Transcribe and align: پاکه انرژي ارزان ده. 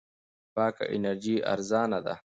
پاکه 0.53 0.85
انرژي 0.93 1.35
ارزان 1.53 1.91
ده. 2.05 2.13